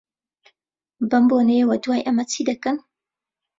بەم 1.09 1.23
بۆنەیەوە، 1.29 1.75
دوای 1.83 2.05
ئەمە 2.05 2.23
چی 2.31 2.41
دەکەن؟ 2.49 2.77